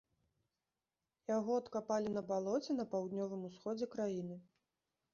Яго 1.37 1.51
адкапалі 1.63 2.15
на 2.17 2.21
балоце 2.33 2.71
на 2.81 2.89
паўднёвым 2.97 3.41
усходзе 3.51 3.85
краіны. 3.97 4.35